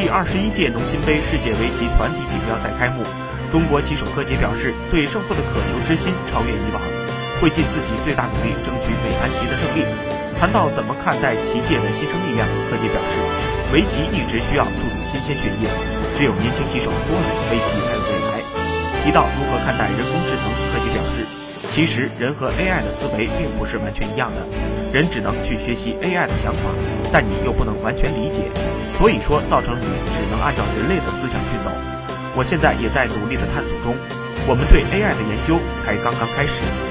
[0.00, 3.04] 第二十一届农心杯世界围棋团体锦标赛开幕，
[3.52, 6.80] 中国棋手柯洁表示，对胜负的渴求之心超越以往，
[7.36, 9.84] 会尽自己最大努力争取每盘棋的胜利。
[10.40, 13.20] 谈到怎么看待棋界的新生力量，柯洁表示，
[13.76, 15.68] 围棋一直需要注入新鲜血液，
[16.16, 18.40] 只有年轻棋手多了，围棋才有未来。
[19.04, 20.89] 提到如何看待人工智能，柯洁，
[21.70, 24.42] 其实人和 AI 的思维并不是完全一样的，
[24.92, 26.60] 人只能去学习 AI 的想法，
[27.12, 28.42] 但你又不能完全理解。
[28.92, 31.70] 所以说，造成你只能按照人类的思想去走。
[32.34, 33.94] 我现在也在努力的探索中，
[34.48, 36.89] 我们对 AI 的研究才刚刚开始。